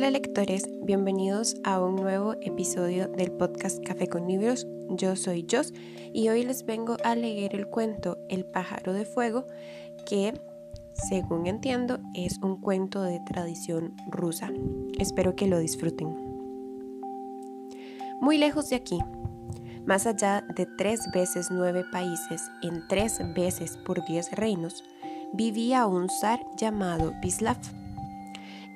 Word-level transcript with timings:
Hola 0.00 0.12
lectores, 0.12 0.66
bienvenidos 0.82 1.56
a 1.62 1.78
un 1.78 1.94
nuevo 1.94 2.32
episodio 2.40 3.06
del 3.08 3.32
podcast 3.32 3.84
Café 3.84 4.06
con 4.06 4.26
Libros. 4.26 4.66
Yo 4.88 5.14
soy 5.14 5.46
Jos 5.46 5.74
y 6.14 6.30
hoy 6.30 6.42
les 6.42 6.64
vengo 6.64 6.96
a 7.04 7.14
leer 7.14 7.54
el 7.54 7.66
cuento 7.66 8.16
El 8.30 8.46
pájaro 8.46 8.94
de 8.94 9.04
fuego 9.04 9.44
que, 10.08 10.32
según 10.94 11.46
entiendo, 11.46 11.98
es 12.14 12.38
un 12.38 12.62
cuento 12.62 13.02
de 13.02 13.20
tradición 13.26 13.94
rusa. 14.10 14.50
Espero 14.98 15.36
que 15.36 15.46
lo 15.46 15.58
disfruten. 15.58 16.16
Muy 18.22 18.38
lejos 18.38 18.70
de 18.70 18.76
aquí, 18.76 18.98
más 19.84 20.06
allá 20.06 20.42
de 20.56 20.66
tres 20.78 21.10
veces 21.12 21.48
nueve 21.50 21.84
países 21.92 22.40
en 22.62 22.88
tres 22.88 23.20
veces 23.34 23.76
por 23.76 24.02
diez 24.06 24.32
reinos, 24.32 24.82
vivía 25.34 25.84
un 25.84 26.08
zar 26.08 26.40
llamado 26.56 27.12
Bislav 27.20 27.58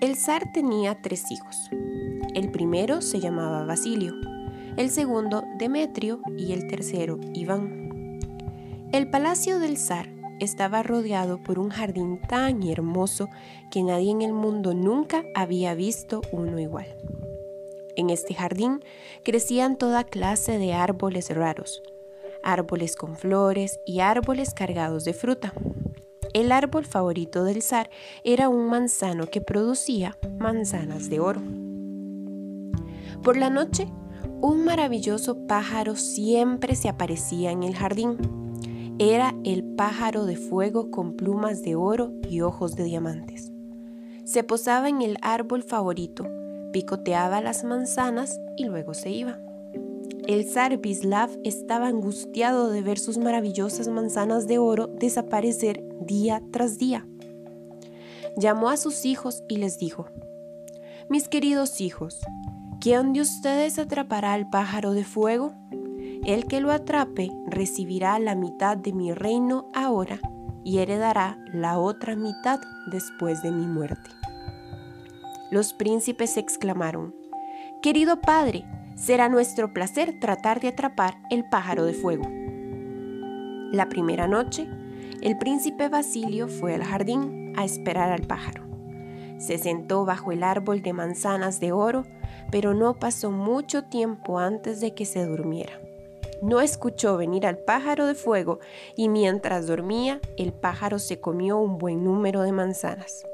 el 0.04 0.16
zar 0.16 0.52
tenía 0.52 1.00
tres 1.00 1.30
hijos. 1.30 1.70
El 2.34 2.50
primero 2.50 3.00
se 3.00 3.20
llamaba 3.20 3.64
Basilio, 3.64 4.12
el 4.76 4.90
segundo 4.90 5.44
Demetrio 5.56 6.20
y 6.36 6.52
el 6.52 6.66
tercero 6.66 7.18
Iván. 7.32 8.20
El 8.92 9.08
palacio 9.08 9.58
del 9.58 9.78
zar 9.78 10.10
estaba 10.40 10.82
rodeado 10.82 11.42
por 11.42 11.58
un 11.58 11.70
jardín 11.70 12.20
tan 12.20 12.62
hermoso 12.64 13.30
que 13.70 13.82
nadie 13.82 14.10
en 14.10 14.20
el 14.20 14.34
mundo 14.34 14.74
nunca 14.74 15.24
había 15.34 15.74
visto 15.74 16.20
uno 16.32 16.58
igual. 16.58 16.94
En 17.96 18.10
este 18.10 18.34
jardín 18.34 18.84
crecían 19.24 19.78
toda 19.78 20.04
clase 20.04 20.58
de 20.58 20.74
árboles 20.74 21.34
raros, 21.34 21.82
árboles 22.42 22.96
con 22.96 23.16
flores 23.16 23.80
y 23.86 24.00
árboles 24.00 24.52
cargados 24.52 25.06
de 25.06 25.14
fruta. 25.14 25.54
El 26.34 26.50
árbol 26.50 26.84
favorito 26.84 27.44
del 27.44 27.62
zar 27.62 27.90
era 28.24 28.48
un 28.48 28.66
manzano 28.66 29.28
que 29.28 29.40
producía 29.40 30.18
manzanas 30.40 31.08
de 31.08 31.20
oro. 31.20 31.40
Por 33.22 33.36
la 33.36 33.50
noche, 33.50 33.86
un 34.40 34.64
maravilloso 34.64 35.46
pájaro 35.46 35.94
siempre 35.94 36.74
se 36.74 36.88
aparecía 36.88 37.52
en 37.52 37.62
el 37.62 37.76
jardín. 37.76 38.18
Era 38.98 39.32
el 39.44 39.62
pájaro 39.62 40.26
de 40.26 40.34
fuego 40.34 40.90
con 40.90 41.14
plumas 41.14 41.62
de 41.62 41.76
oro 41.76 42.12
y 42.28 42.40
ojos 42.40 42.74
de 42.74 42.82
diamantes. 42.82 43.52
Se 44.24 44.42
posaba 44.42 44.88
en 44.88 45.02
el 45.02 45.18
árbol 45.22 45.62
favorito, 45.62 46.26
picoteaba 46.72 47.42
las 47.42 47.62
manzanas 47.62 48.40
y 48.56 48.64
luego 48.64 48.92
se 48.94 49.10
iba. 49.10 49.38
El 50.26 50.48
zar 50.48 50.78
Bislav 50.78 51.28
estaba 51.44 51.88
angustiado 51.88 52.70
de 52.70 52.80
ver 52.80 52.98
sus 52.98 53.18
maravillosas 53.18 53.88
manzanas 53.88 54.46
de 54.46 54.56
oro 54.56 54.86
desaparecer 54.86 55.84
día 56.00 56.42
tras 56.50 56.78
día. 56.78 57.06
Llamó 58.38 58.70
a 58.70 58.78
sus 58.78 59.04
hijos 59.04 59.44
y 59.50 59.56
les 59.56 59.78
dijo, 59.78 60.06
Mis 61.10 61.28
queridos 61.28 61.82
hijos, 61.82 62.20
¿quién 62.80 63.12
de 63.12 63.20
ustedes 63.20 63.78
atrapará 63.78 64.32
al 64.32 64.48
pájaro 64.48 64.92
de 64.92 65.04
fuego? 65.04 65.52
El 66.24 66.46
que 66.46 66.60
lo 66.60 66.72
atrape 66.72 67.30
recibirá 67.46 68.18
la 68.18 68.34
mitad 68.34 68.78
de 68.78 68.94
mi 68.94 69.12
reino 69.12 69.70
ahora 69.74 70.20
y 70.64 70.78
heredará 70.78 71.38
la 71.52 71.78
otra 71.78 72.16
mitad 72.16 72.60
después 72.90 73.42
de 73.42 73.50
mi 73.50 73.66
muerte. 73.66 74.10
Los 75.50 75.74
príncipes 75.74 76.38
exclamaron, 76.38 77.14
Querido 77.82 78.22
padre, 78.22 78.64
será 78.94 79.28
nuestro 79.28 79.72
placer 79.72 80.18
tratar 80.20 80.60
de 80.60 80.68
atrapar 80.68 81.18
el 81.30 81.44
pájaro 81.48 81.84
de 81.84 81.94
fuego. 81.94 82.24
La 83.72 83.88
primera 83.88 84.28
noche, 84.28 84.68
el 85.20 85.36
príncipe 85.38 85.88
Basilio 85.88 86.48
fue 86.48 86.74
al 86.74 86.84
jardín 86.84 87.52
a 87.56 87.64
esperar 87.64 88.12
al 88.12 88.22
pájaro. 88.22 88.62
Se 89.38 89.58
sentó 89.58 90.04
bajo 90.04 90.32
el 90.32 90.42
árbol 90.42 90.82
de 90.82 90.92
manzanas 90.92 91.60
de 91.60 91.72
oro, 91.72 92.04
pero 92.50 92.72
no 92.72 92.94
pasó 92.94 93.30
mucho 93.30 93.84
tiempo 93.84 94.38
antes 94.38 94.80
de 94.80 94.94
que 94.94 95.06
se 95.06 95.24
durmiera. 95.24 95.80
No 96.40 96.60
escuchó 96.60 97.16
venir 97.16 97.46
al 97.46 97.58
pájaro 97.58 98.06
de 98.06 98.14
fuego 98.14 98.60
y 98.96 99.08
mientras 99.08 99.66
dormía, 99.66 100.20
el 100.36 100.52
pájaro 100.52 100.98
se 100.98 101.20
comió 101.20 101.58
un 101.58 101.78
buen 101.78 102.04
número 102.04 102.42
de 102.42 102.52
manzanas. 102.52 103.26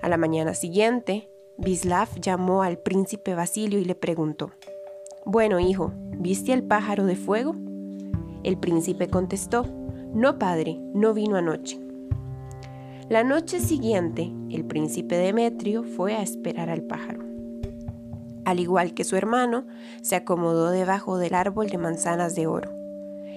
A 0.00 0.08
la 0.08 0.16
mañana 0.16 0.54
siguiente, 0.54 1.28
Bislav 1.56 2.08
llamó 2.20 2.62
al 2.62 2.78
príncipe 2.78 3.34
Basilio 3.34 3.78
y 3.78 3.84
le 3.84 3.94
preguntó, 3.94 4.50
Bueno, 5.24 5.60
hijo, 5.60 5.92
¿viste 6.18 6.52
al 6.52 6.64
pájaro 6.64 7.06
de 7.06 7.14
fuego? 7.14 7.54
El 8.42 8.58
príncipe 8.58 9.08
contestó, 9.08 9.64
No, 10.12 10.38
padre, 10.40 10.80
no 10.94 11.14
vino 11.14 11.36
anoche. 11.36 11.78
La 13.08 13.22
noche 13.22 13.60
siguiente, 13.60 14.32
el 14.50 14.64
príncipe 14.64 15.16
Demetrio 15.16 15.84
fue 15.84 16.14
a 16.14 16.22
esperar 16.22 16.70
al 16.70 16.82
pájaro. 16.82 17.22
Al 18.44 18.58
igual 18.58 18.92
que 18.92 19.04
su 19.04 19.14
hermano, 19.14 19.64
se 20.02 20.16
acomodó 20.16 20.70
debajo 20.70 21.18
del 21.18 21.34
árbol 21.34 21.68
de 21.68 21.78
manzanas 21.78 22.34
de 22.34 22.48
oro. 22.48 22.72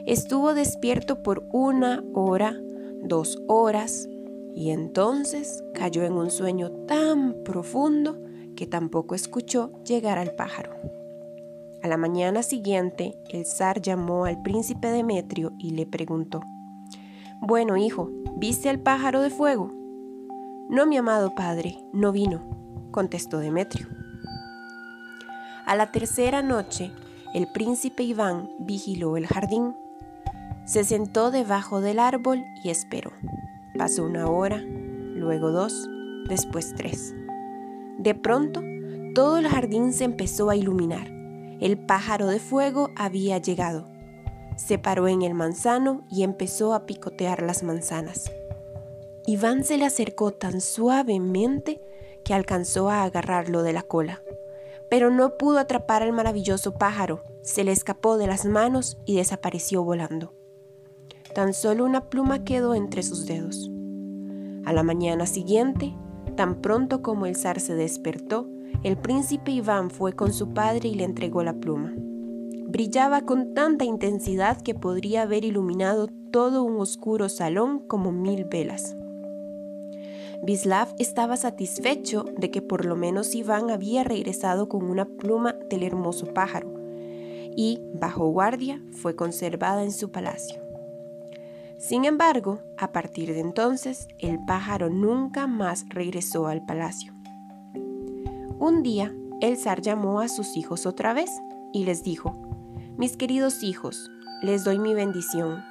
Estuvo 0.07 0.55
despierto 0.55 1.21
por 1.21 1.47
una 1.51 2.03
hora, 2.13 2.57
dos 3.03 3.43
horas, 3.47 4.09
y 4.57 4.71
entonces 4.71 5.63
cayó 5.75 6.01
en 6.01 6.13
un 6.13 6.31
sueño 6.31 6.71
tan 6.87 7.43
profundo 7.45 8.17
que 8.55 8.65
tampoco 8.65 9.13
escuchó 9.13 9.71
llegar 9.83 10.17
al 10.17 10.31
pájaro. 10.31 10.71
A 11.83 11.87
la 11.87 11.95
mañana 11.95 12.41
siguiente, 12.41 13.19
el 13.29 13.45
zar 13.45 13.83
llamó 13.83 14.25
al 14.25 14.41
príncipe 14.41 14.87
Demetrio 14.87 15.53
y 15.59 15.75
le 15.75 15.85
preguntó, 15.85 16.41
Bueno, 17.39 17.77
hijo, 17.77 18.09
¿viste 18.37 18.67
al 18.67 18.79
pájaro 18.79 19.21
de 19.21 19.29
fuego? 19.29 19.71
No, 20.71 20.87
mi 20.87 20.97
amado 20.97 21.35
padre, 21.35 21.77
no 21.93 22.11
vino, 22.11 22.89
contestó 22.89 23.37
Demetrio. 23.37 23.87
A 25.67 25.75
la 25.75 25.91
tercera 25.91 26.41
noche, 26.41 26.91
el 27.35 27.47
príncipe 27.53 28.01
Iván 28.01 28.49
vigiló 28.57 29.17
el 29.17 29.27
jardín. 29.27 29.75
Se 30.65 30.83
sentó 30.83 31.29
debajo 31.29 31.79
del 31.79 31.99
árbol 31.99 32.43
y 32.63 32.71
esperó. 32.71 33.11
Pasó 33.77 34.03
una 34.03 34.27
hora, 34.27 34.57
luego 34.57 35.51
dos, 35.51 35.87
después 36.27 36.73
tres. 36.75 37.13
De 37.99 38.15
pronto, 38.15 38.63
todo 39.13 39.37
el 39.37 39.47
jardín 39.47 39.93
se 39.93 40.03
empezó 40.03 40.49
a 40.49 40.55
iluminar. 40.55 41.07
El 41.59 41.77
pájaro 41.77 42.27
de 42.27 42.39
fuego 42.39 42.89
había 42.95 43.37
llegado. 43.37 43.87
Se 44.55 44.79
paró 44.79 45.07
en 45.07 45.21
el 45.21 45.33
manzano 45.35 46.05
y 46.09 46.23
empezó 46.23 46.73
a 46.73 46.85
picotear 46.85 47.43
las 47.43 47.61
manzanas. 47.61 48.31
Iván 49.27 49.63
se 49.63 49.77
le 49.77 49.85
acercó 49.85 50.31
tan 50.31 50.61
suavemente 50.61 51.81
que 52.23 52.33
alcanzó 52.33 52.89
a 52.89 53.03
agarrarlo 53.03 53.61
de 53.61 53.73
la 53.73 53.83
cola. 53.83 54.21
Pero 54.89 55.11
no 55.11 55.37
pudo 55.37 55.59
atrapar 55.59 56.01
al 56.01 56.13
maravilloso 56.13 56.73
pájaro, 56.73 57.23
se 57.41 57.63
le 57.63 57.71
escapó 57.71 58.17
de 58.17 58.27
las 58.27 58.45
manos 58.45 58.97
y 59.05 59.17
desapareció 59.17 59.83
volando. 59.83 60.36
Tan 61.37 61.53
solo 61.53 61.85
una 61.85 62.09
pluma 62.09 62.43
quedó 62.43 62.73
entre 62.73 63.03
sus 63.03 63.27
dedos. 63.27 63.69
A 64.65 64.73
la 64.73 64.81
mañana 64.81 65.27
siguiente, 65.27 65.93
tan 66.35 66.63
pronto 66.63 67.03
como 67.03 67.27
el 67.27 67.35
zar 67.35 67.59
se 67.59 67.75
despertó, 67.75 68.49
el 68.81 68.97
príncipe 68.97 69.51
Iván 69.51 69.91
fue 69.91 70.13
con 70.13 70.33
su 70.33 70.55
padre 70.55 70.89
y 70.89 70.95
le 70.95 71.03
entregó 71.03 71.43
la 71.43 71.53
pluma. 71.53 71.93
Brillaba 72.67 73.21
con 73.21 73.53
tanta 73.53 73.85
intensidad 73.85 74.59
que 74.59 74.73
podría 74.73 75.21
haber 75.21 75.45
iluminado 75.45 76.07
todo 76.31 76.63
un 76.63 76.79
oscuro 76.79 77.29
salón 77.29 77.83
como 77.87 78.11
mil 78.11 78.45
velas. 78.45 78.97
Bislav 80.41 80.95
estaba 80.97 81.37
satisfecho 81.37 82.25
de 82.35 82.49
que 82.49 82.63
por 82.63 82.83
lo 82.83 82.95
menos 82.95 83.35
Iván 83.35 83.69
había 83.69 84.03
regresado 84.03 84.69
con 84.69 84.89
una 84.89 85.05
pluma 85.05 85.53
del 85.69 85.83
hermoso 85.83 86.33
pájaro 86.33 86.73
y, 87.55 87.79
bajo 87.93 88.27
guardia, 88.27 88.81
fue 88.91 89.15
conservada 89.15 89.83
en 89.83 89.91
su 89.91 90.09
palacio. 90.09 90.66
Sin 91.77 92.05
embargo, 92.05 92.59
a 92.77 92.91
partir 92.91 93.33
de 93.33 93.39
entonces, 93.39 94.07
el 94.19 94.43
pájaro 94.45 94.89
nunca 94.89 95.45
más 95.45 95.85
regresó 95.89 96.47
al 96.47 96.65
palacio. 96.65 97.13
Un 98.59 98.81
día, 98.81 99.13
el 99.41 99.57
zar 99.57 99.81
llamó 99.81 100.19
a 100.19 100.27
sus 100.27 100.57
hijos 100.57 100.87
otra 100.87 101.13
vez 101.13 101.29
y 101.71 101.85
les 101.85 102.03
dijo, 102.03 102.33
Mis 102.97 103.15
queridos 103.15 103.61
hijos, 103.61 104.09
les 104.41 104.63
doy 104.63 104.79
mi 104.79 104.95
bendición. 104.95 105.63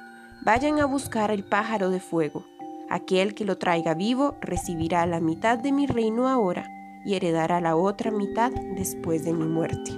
Vayan 0.45 0.79
a 0.79 0.85
buscar 0.85 1.29
el 1.29 1.43
pájaro 1.43 1.89
de 1.89 1.99
fuego. 1.99 2.45
Aquel 2.89 3.35
que 3.35 3.43
lo 3.43 3.57
traiga 3.57 3.93
vivo 3.93 4.37
recibirá 4.39 5.05
la 5.05 5.19
mitad 5.19 5.57
de 5.57 5.73
mi 5.73 5.87
reino 5.87 6.29
ahora 6.29 6.69
y 7.03 7.15
heredará 7.15 7.59
la 7.59 7.75
otra 7.75 8.11
mitad 8.11 8.51
después 8.77 9.25
de 9.25 9.33
mi 9.33 9.45
muerte. 9.45 9.91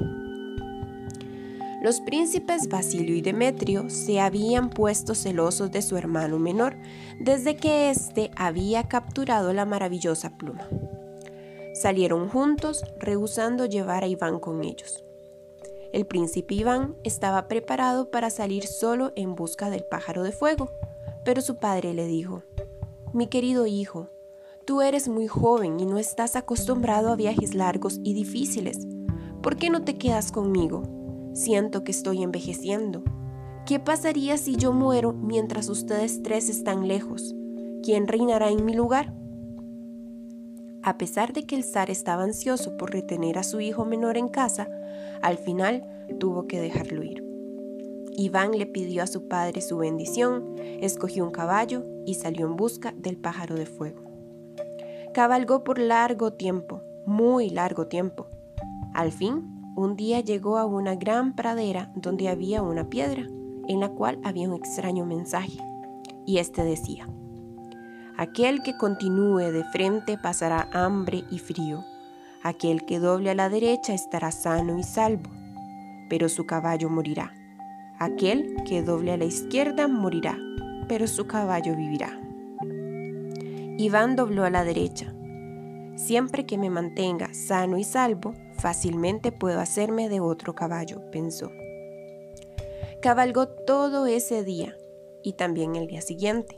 Los 1.82 2.02
príncipes 2.02 2.68
Basilio 2.68 3.16
y 3.16 3.22
Demetrio 3.22 3.90
se 3.90 4.20
habían 4.20 4.70
puesto 4.70 5.16
celosos 5.16 5.72
de 5.72 5.82
su 5.82 5.96
hermano 5.96 6.38
menor 6.38 6.76
desde 7.20 7.56
que 7.56 7.90
éste 7.90 8.32
había 8.36 8.88
capturado 8.88 9.54
la 9.54 9.66
maravillosa 9.66 10.38
pluma. 10.38 10.68
Salieron 11.74 12.28
juntos, 12.28 12.84
rehusando 13.00 13.66
llevar 13.66 14.04
a 14.04 14.08
Iván 14.08 14.40
con 14.40 14.64
ellos. 14.64 15.06
El 15.94 16.06
príncipe 16.06 16.56
Iván 16.56 16.96
estaba 17.04 17.48
preparado 17.48 18.12
para 18.12 18.30
salir 18.30 18.68
solo 18.68 19.14
en 19.16 19.36
busca 19.36 19.70
del 19.70 19.86
pájaro 19.86 20.24
de 20.24 20.34
fuego, 20.34 20.72
pero 21.24 21.42
su 21.42 21.56
padre 21.56 21.94
le 21.94 22.06
dijo, 22.06 22.44
Mi 23.14 23.28
querido 23.28 23.66
hijo, 23.66 24.10
Tú 24.70 24.84
eres 24.84 25.08
muy 25.08 25.28
joven 25.28 25.80
y 25.80 25.88
no 25.88 25.98
estás 25.98 26.36
acostumbrado 26.36 27.12
a 27.12 27.16
viajes 27.16 27.56
largos 27.56 28.00
y 28.04 28.14
difíciles. 28.14 28.78
¿Por 29.42 29.56
qué 29.56 29.72
no 29.72 29.82
te 29.82 29.98
quedas 29.98 30.32
conmigo? 30.32 30.84
Siento 31.34 31.84
que 31.84 31.92
estoy 31.92 32.24
envejeciendo. 32.24 33.04
¿Qué 33.66 33.80
pasaría 33.80 34.38
si 34.38 34.56
yo 34.56 34.74
muero 34.74 35.14
mientras 35.14 35.70
ustedes 35.70 36.24
tres 36.24 36.50
están 36.50 36.88
lejos? 36.88 37.36
¿Quién 37.84 38.08
reinará 38.08 38.50
en 38.50 38.66
mi 38.66 38.74
lugar? 38.74 39.14
A 40.82 40.98
pesar 40.98 41.34
de 41.34 41.44
que 41.44 41.56
el 41.56 41.64
zar 41.64 41.90
estaba 41.90 42.24
ansioso 42.24 42.78
por 42.78 42.92
retener 42.92 43.38
a 43.38 43.44
su 43.44 43.60
hijo 43.60 43.86
menor 43.86 44.18
en 44.18 44.28
casa, 44.28 44.68
al 45.22 45.38
final 45.38 45.84
tuvo 46.20 46.48
que 46.48 46.60
dejarlo 46.60 47.04
ir. 47.04 47.24
Iván 48.18 48.58
le 48.58 48.66
pidió 48.66 49.04
a 49.04 49.08
su 49.08 49.28
padre 49.28 49.62
su 49.62 49.78
bendición, 49.78 50.56
escogió 50.82 51.24
un 51.24 51.32
caballo 51.32 51.84
y 52.06 52.16
salió 52.16 52.48
en 52.48 52.56
busca 52.56 52.94
del 52.98 53.18
pájaro 53.18 53.56
de 53.56 53.66
fuego. 53.66 54.02
Cabalgó 55.14 55.64
por 55.64 55.80
largo 55.80 56.34
tiempo, 56.34 56.82
muy 57.06 57.50
largo 57.50 57.88
tiempo. 57.88 58.28
Al 58.94 59.12
fin, 59.12 59.59
un 59.80 59.96
día 59.96 60.20
llegó 60.20 60.58
a 60.58 60.66
una 60.66 60.96
gran 60.96 61.34
pradera 61.34 61.92
donde 61.96 62.28
había 62.28 62.62
una 62.62 62.90
piedra, 62.90 63.26
en 63.68 63.80
la 63.80 63.90
cual 63.90 64.20
había 64.24 64.50
un 64.50 64.56
extraño 64.56 65.06
mensaje, 65.06 65.58
y 66.26 66.38
este 66.40 66.64
decía, 66.64 67.08
Aquel 68.18 68.62
que 68.64 68.76
continúe 68.76 69.52
de 69.52 69.64
frente 69.72 70.18
pasará 70.18 70.68
hambre 70.74 71.24
y 71.32 71.40
frío. 71.40 71.86
Aquel 72.44 72.86
que 72.86 73.00
doble 73.00 73.30
a 73.30 73.36
la 73.36 73.48
derecha 73.48 73.94
estará 73.94 74.32
sano 74.32 74.78
y 74.78 74.84
salvo, 74.84 75.30
pero 76.10 76.28
su 76.28 76.46
caballo 76.46 76.90
morirá. 76.90 77.34
Aquel 77.98 78.58
que 78.66 78.82
doble 78.82 79.14
a 79.14 79.18
la 79.18 79.24
izquierda 79.24 79.88
morirá, 79.88 80.38
pero 80.90 81.08
su 81.08 81.28
caballo 81.28 81.76
vivirá. 81.78 82.20
Iván 83.78 84.18
dobló 84.18 84.44
a 84.44 84.50
la 84.50 84.66
derecha. 84.66 85.14
Siempre 85.96 86.46
que 86.46 86.58
me 86.58 86.70
mantenga 86.70 87.34
sano 87.34 87.78
y 87.78 87.86
salvo, 87.86 88.34
fácilmente 88.60 89.32
puedo 89.32 89.60
hacerme 89.60 90.10
de 90.10 90.20
otro 90.20 90.54
caballo, 90.54 91.02
pensó. 91.12 91.52
Cabalgó 93.02 93.48
todo 93.48 94.06
ese 94.06 94.44
día 94.44 94.78
y 95.24 95.34
también 95.34 95.76
el 95.76 95.88
día 95.88 96.02
siguiente. 96.02 96.56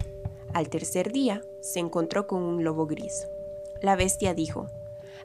Al 0.53 0.69
tercer 0.69 1.12
día 1.12 1.42
se 1.62 1.80
encontró 1.80 2.27
con 2.27 2.44
un 2.44 2.63
lobo 2.63 2.88
gris. 2.88 3.27
La 3.81 3.95
bestia 3.95 4.33
dijo, 4.33 4.68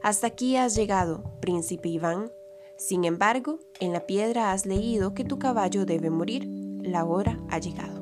Hasta 0.01 0.27
aquí 0.27 0.55
has 0.55 0.75
llegado, 0.75 1.23
príncipe 1.39 1.89
Iván. 1.89 2.31
Sin 2.77 3.03
embargo, 3.03 3.59
en 3.79 3.91
la 3.93 4.05
piedra 4.05 4.51
has 4.51 4.65
leído 4.65 5.13
que 5.13 5.23
tu 5.23 5.39
caballo 5.39 5.85
debe 5.85 6.09
morir. 6.09 6.47
La 6.81 7.03
hora 7.03 7.39
ha 7.49 7.59
llegado. 7.59 7.97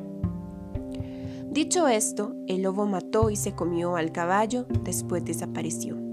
Dicho 1.49 1.87
esto, 1.87 2.35
el 2.47 2.63
lobo 2.63 2.85
mató 2.85 3.29
y 3.29 3.37
se 3.37 3.55
comió 3.55 3.95
al 3.95 4.11
caballo, 4.11 4.65
después 4.83 5.23
desapareció. 5.23 6.04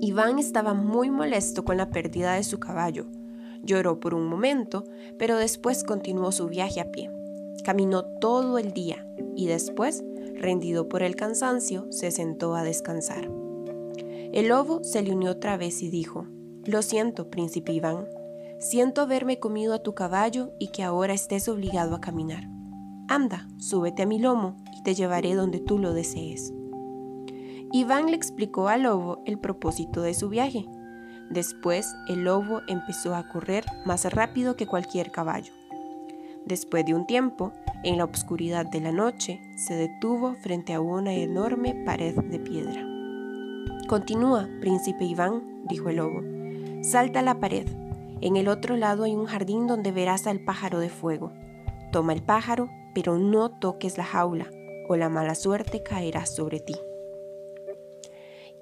Iván 0.00 0.38
estaba 0.38 0.74
muy 0.74 1.10
molesto 1.10 1.64
con 1.64 1.76
la 1.76 1.90
pérdida 1.90 2.34
de 2.34 2.44
su 2.44 2.60
caballo. 2.60 3.06
Lloró 3.62 3.98
por 3.98 4.14
un 4.14 4.26
momento, 4.26 4.84
pero 5.18 5.36
después 5.36 5.82
continuó 5.82 6.30
su 6.30 6.46
viaje 6.46 6.80
a 6.80 6.92
pie. 6.92 7.10
Caminó 7.64 8.04
todo 8.20 8.58
el 8.58 8.72
día 8.72 9.04
y 9.34 9.46
después, 9.46 10.04
rendido 10.36 10.88
por 10.88 11.02
el 11.02 11.16
cansancio, 11.16 11.86
se 11.90 12.12
sentó 12.12 12.54
a 12.54 12.62
descansar. 12.62 13.28
El 14.32 14.48
lobo 14.48 14.84
se 14.84 15.02
le 15.02 15.12
unió 15.12 15.32
otra 15.32 15.56
vez 15.56 15.82
y 15.82 15.90
dijo, 15.90 16.26
Lo 16.64 16.82
siento, 16.82 17.28
príncipe 17.28 17.72
Iván, 17.72 18.06
siento 18.60 19.00
haberme 19.00 19.40
comido 19.40 19.74
a 19.74 19.82
tu 19.82 19.94
caballo 19.94 20.52
y 20.60 20.68
que 20.68 20.84
ahora 20.84 21.12
estés 21.12 21.48
obligado 21.48 21.96
a 21.96 22.00
caminar. 22.00 22.44
Anda, 23.08 23.48
súbete 23.58 24.02
a 24.02 24.06
mi 24.06 24.20
lomo 24.20 24.56
y 24.78 24.82
te 24.84 24.94
llevaré 24.94 25.34
donde 25.34 25.58
tú 25.58 25.78
lo 25.78 25.92
desees. 25.92 26.52
Iván 27.70 28.06
le 28.06 28.16
explicó 28.16 28.68
al 28.68 28.84
lobo 28.84 29.22
el 29.26 29.38
propósito 29.38 30.00
de 30.00 30.14
su 30.14 30.30
viaje. 30.30 30.64
Después 31.28 31.94
el 32.08 32.24
lobo 32.24 32.62
empezó 32.66 33.14
a 33.14 33.28
correr 33.28 33.66
más 33.84 34.06
rápido 34.06 34.56
que 34.56 34.66
cualquier 34.66 35.10
caballo. 35.10 35.52
Después 36.46 36.86
de 36.86 36.94
un 36.94 37.06
tiempo, 37.06 37.52
en 37.84 37.98
la 37.98 38.06
oscuridad 38.06 38.64
de 38.64 38.80
la 38.80 38.90
noche, 38.90 39.38
se 39.56 39.74
detuvo 39.74 40.34
frente 40.36 40.72
a 40.72 40.80
una 40.80 41.12
enorme 41.12 41.74
pared 41.84 42.14
de 42.16 42.38
piedra. 42.38 42.86
Continúa, 43.86 44.48
príncipe 44.60 45.04
Iván, 45.04 45.66
dijo 45.68 45.90
el 45.90 45.96
lobo. 45.96 46.22
Salta 46.82 47.20
a 47.20 47.22
la 47.22 47.38
pared. 47.38 47.68
En 48.22 48.36
el 48.36 48.48
otro 48.48 48.76
lado 48.78 49.04
hay 49.04 49.14
un 49.14 49.26
jardín 49.26 49.66
donde 49.66 49.92
verás 49.92 50.26
al 50.26 50.40
pájaro 50.40 50.78
de 50.78 50.88
fuego. 50.88 51.32
Toma 51.92 52.14
el 52.14 52.22
pájaro, 52.22 52.70
pero 52.94 53.18
no 53.18 53.50
toques 53.50 53.98
la 53.98 54.04
jaula, 54.04 54.46
o 54.88 54.96
la 54.96 55.10
mala 55.10 55.34
suerte 55.34 55.82
caerá 55.82 56.24
sobre 56.24 56.60
ti. 56.60 56.74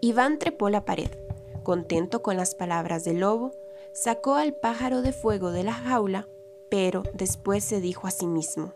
Iván 0.07 0.39
trepó 0.39 0.71
la 0.71 0.85
pared. 0.85 1.11
Contento 1.63 2.23
con 2.23 2.37
las 2.37 2.55
palabras 2.55 3.05
del 3.05 3.21
lobo, 3.21 3.53
sacó 3.93 4.35
al 4.35 4.55
pájaro 4.55 5.03
de 5.03 5.13
fuego 5.13 5.51
de 5.51 5.65
la 5.65 5.73
jaula 5.73 6.29
pero 6.69 7.03
después 7.15 7.65
se 7.65 7.81
dijo 7.81 8.07
a 8.07 8.11
sí 8.11 8.27
mismo, 8.27 8.75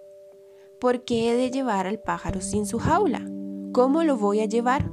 ¿por 0.79 1.05
qué 1.05 1.33
he 1.33 1.37
de 1.37 1.51
llevar 1.51 1.87
al 1.87 1.99
pájaro 1.99 2.41
sin 2.41 2.67
su 2.67 2.79
jaula? 2.79 3.27
¿Cómo 3.73 4.05
lo 4.05 4.17
voy 4.17 4.41
a 4.41 4.47
llevar? 4.47 4.91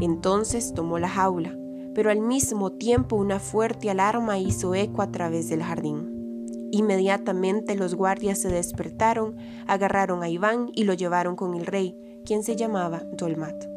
Entonces 0.00 0.72
tomó 0.74 0.98
la 0.98 1.08
jaula, 1.08 1.56
pero 1.94 2.10
al 2.10 2.20
mismo 2.20 2.72
tiempo 2.72 3.16
una 3.16 3.38
fuerte 3.38 3.90
alarma 3.90 4.38
hizo 4.38 4.74
eco 4.74 5.02
a 5.02 5.10
través 5.10 5.48
del 5.48 5.62
jardín. 5.62 6.46
Inmediatamente 6.72 7.74
los 7.74 7.94
guardias 7.94 8.38
se 8.40 8.48
despertaron, 8.48 9.36
agarraron 9.66 10.22
a 10.22 10.28
Iván 10.28 10.70
y 10.72 10.84
lo 10.84 10.94
llevaron 10.94 11.34
con 11.34 11.54
el 11.54 11.66
rey, 11.66 12.20
quien 12.24 12.44
se 12.44 12.54
llamaba 12.54 13.02
Dolmat. 13.12 13.69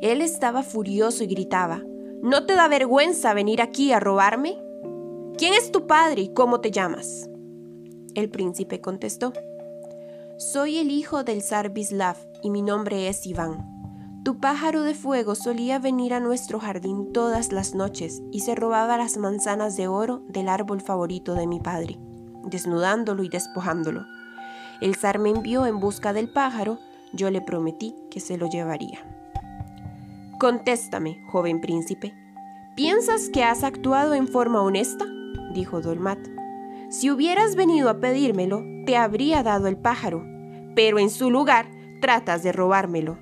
Él 0.00 0.20
estaba 0.20 0.62
furioso 0.62 1.24
y 1.24 1.26
gritaba, 1.26 1.82
¿No 2.22 2.44
te 2.44 2.54
da 2.54 2.68
vergüenza 2.68 3.34
venir 3.34 3.62
aquí 3.62 3.92
a 3.92 4.00
robarme? 4.00 4.56
¿Quién 5.38 5.54
es 5.54 5.70
tu 5.70 5.86
padre 5.86 6.22
y 6.22 6.34
cómo 6.34 6.60
te 6.60 6.70
llamas? 6.70 7.28
El 8.14 8.30
príncipe 8.30 8.80
contestó, 8.80 9.32
Soy 10.38 10.78
el 10.78 10.90
hijo 10.90 11.24
del 11.24 11.42
zar 11.42 11.70
Bislav 11.70 12.16
y 12.42 12.50
mi 12.50 12.62
nombre 12.62 13.08
es 13.08 13.26
Iván. 13.26 13.76
Tu 14.24 14.40
pájaro 14.40 14.82
de 14.82 14.94
fuego 14.94 15.34
solía 15.34 15.78
venir 15.78 16.12
a 16.12 16.20
nuestro 16.20 16.58
jardín 16.58 17.12
todas 17.12 17.52
las 17.52 17.74
noches 17.74 18.22
y 18.32 18.40
se 18.40 18.54
robaba 18.54 18.96
las 18.96 19.18
manzanas 19.18 19.76
de 19.76 19.86
oro 19.86 20.24
del 20.28 20.48
árbol 20.48 20.80
favorito 20.80 21.34
de 21.34 21.46
mi 21.46 21.60
padre, 21.60 21.98
desnudándolo 22.44 23.22
y 23.22 23.28
despojándolo. 23.28 24.04
El 24.80 24.96
zar 24.96 25.20
me 25.20 25.30
envió 25.30 25.64
en 25.64 25.78
busca 25.78 26.12
del 26.12 26.28
pájaro, 26.28 26.78
yo 27.12 27.30
le 27.30 27.40
prometí 27.40 27.94
que 28.10 28.20
se 28.20 28.36
lo 28.36 28.48
llevaría. 28.48 29.15
Contéstame, 30.38 31.22
joven 31.28 31.62
príncipe, 31.62 32.14
¿piensas 32.74 33.30
que 33.30 33.42
has 33.42 33.64
actuado 33.64 34.12
en 34.12 34.28
forma 34.28 34.60
honesta? 34.62 35.06
dijo 35.54 35.80
Dolmat. 35.80 36.18
Si 36.90 37.10
hubieras 37.10 37.56
venido 37.56 37.88
a 37.88 38.00
pedírmelo, 38.00 38.62
te 38.84 38.98
habría 38.98 39.42
dado 39.42 39.66
el 39.66 39.78
pájaro, 39.78 40.24
pero 40.74 40.98
en 40.98 41.08
su 41.08 41.30
lugar 41.30 41.70
tratas 42.02 42.42
de 42.42 42.52
robármelo. 42.52 43.18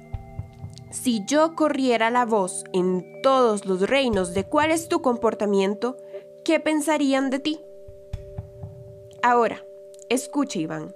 Si 0.91 1.25
yo 1.25 1.55
corriera 1.55 2.11
la 2.11 2.27
voz 2.27 2.65
en 2.73 3.21
todos 3.23 3.65
los 3.65 3.89
reinos 3.89 4.35
de 4.35 4.45
cuál 4.45 4.73
es 4.73 4.89
tu 4.89 5.01
comportamiento, 5.01 5.97
¿qué 6.45 6.59
pensarían 6.59 7.31
de 7.31 7.39
ti? 7.39 7.61
Ahora, 9.23 9.65
escucha 10.09 10.59
Iván, 10.59 10.95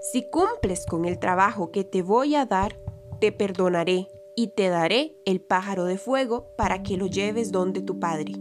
si 0.00 0.28
cumples 0.28 0.84
con 0.84 1.06
el 1.06 1.18
trabajo 1.18 1.70
que 1.70 1.84
te 1.84 2.02
voy 2.02 2.34
a 2.34 2.44
dar, 2.44 2.78
te 3.18 3.32
perdonaré 3.32 4.08
y 4.36 4.48
te 4.48 4.68
daré 4.68 5.16
el 5.24 5.40
pájaro 5.40 5.84
de 5.84 5.98
fuego 5.98 6.46
para 6.56 6.82
que 6.82 6.96
lo 6.96 7.06
lleves 7.06 7.52
donde 7.52 7.82
tu 7.82 7.98
padre. 7.98 8.32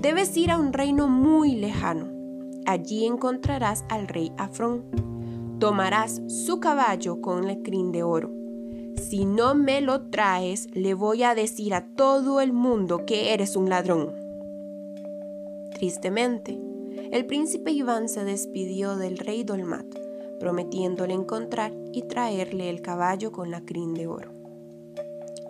Debes 0.00 0.36
ir 0.36 0.50
a 0.50 0.58
un 0.58 0.72
reino 0.72 1.08
muy 1.08 1.56
lejano. 1.56 2.08
Allí 2.66 3.06
encontrarás 3.06 3.84
al 3.88 4.06
rey 4.06 4.32
Afrón. 4.36 5.56
Tomarás 5.58 6.22
su 6.28 6.60
caballo 6.60 7.20
con 7.20 7.46
la 7.46 7.56
crin 7.62 7.90
de 7.90 8.02
oro. 8.02 8.30
Si 8.96 9.24
no 9.24 9.54
me 9.54 9.80
lo 9.80 10.02
traes, 10.10 10.68
le 10.72 10.94
voy 10.94 11.22
a 11.22 11.34
decir 11.34 11.74
a 11.74 11.86
todo 11.94 12.40
el 12.40 12.52
mundo 12.52 13.06
que 13.06 13.32
eres 13.32 13.56
un 13.56 13.68
ladrón. 13.68 14.12
Tristemente, 15.74 16.58
el 17.10 17.24
príncipe 17.26 17.70
Iván 17.70 18.08
se 18.08 18.24
despidió 18.24 18.96
del 18.96 19.18
rey 19.18 19.44
Dolmat, 19.44 19.86
prometiéndole 20.40 21.14
encontrar 21.14 21.72
y 21.92 22.02
traerle 22.02 22.70
el 22.70 22.82
caballo 22.82 23.32
con 23.32 23.50
la 23.50 23.64
crin 23.64 23.94
de 23.94 24.06
oro. 24.08 24.37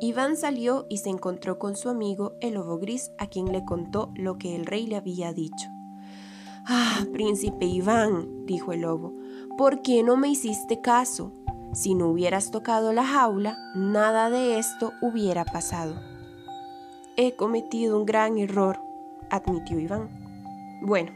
Iván 0.00 0.36
salió 0.36 0.86
y 0.88 0.98
se 0.98 1.10
encontró 1.10 1.58
con 1.58 1.74
su 1.74 1.88
amigo 1.88 2.34
el 2.40 2.54
lobo 2.54 2.78
gris, 2.78 3.10
a 3.18 3.26
quien 3.26 3.50
le 3.50 3.64
contó 3.64 4.12
lo 4.14 4.38
que 4.38 4.54
el 4.54 4.64
rey 4.64 4.86
le 4.86 4.94
había 4.94 5.32
dicho. 5.32 5.68
Ah, 6.66 7.04
príncipe 7.12 7.64
Iván, 7.64 8.46
dijo 8.46 8.72
el 8.72 8.82
lobo, 8.82 9.14
¿por 9.56 9.82
qué 9.82 10.04
no 10.04 10.16
me 10.16 10.28
hiciste 10.28 10.80
caso? 10.80 11.32
Si 11.72 11.96
no 11.96 12.08
hubieras 12.08 12.52
tocado 12.52 12.92
la 12.92 13.04
jaula, 13.04 13.56
nada 13.74 14.30
de 14.30 14.58
esto 14.58 14.92
hubiera 15.02 15.44
pasado. 15.44 16.00
He 17.16 17.34
cometido 17.34 17.98
un 17.98 18.06
gran 18.06 18.38
error, 18.38 18.80
admitió 19.30 19.80
Iván. 19.80 20.08
Bueno, 20.80 21.10